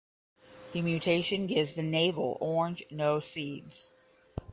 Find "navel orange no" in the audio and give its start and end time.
1.83-3.19